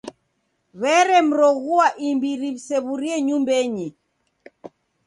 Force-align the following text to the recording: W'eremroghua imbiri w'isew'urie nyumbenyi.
W'eremroghua 0.81 1.87
imbiri 2.09 2.41
w'isew'urie 2.53 3.17
nyumbenyi. 3.25 3.87